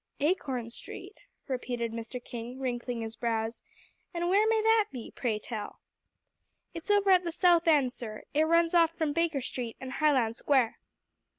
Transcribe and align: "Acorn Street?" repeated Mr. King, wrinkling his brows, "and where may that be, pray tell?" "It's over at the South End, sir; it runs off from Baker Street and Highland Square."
"Acorn 0.19 0.71
Street?" 0.71 1.19
repeated 1.47 1.91
Mr. 1.91 2.19
King, 2.25 2.57
wrinkling 2.59 3.01
his 3.01 3.15
brows, 3.15 3.61
"and 4.15 4.29
where 4.29 4.47
may 4.47 4.59
that 4.63 4.85
be, 4.91 5.11
pray 5.15 5.37
tell?" 5.37 5.79
"It's 6.73 6.89
over 6.89 7.11
at 7.11 7.23
the 7.23 7.31
South 7.31 7.67
End, 7.67 7.93
sir; 7.93 8.23
it 8.33 8.45
runs 8.47 8.73
off 8.73 8.89
from 8.97 9.13
Baker 9.13 9.41
Street 9.43 9.77
and 9.79 9.91
Highland 9.91 10.35
Square." 10.35 10.79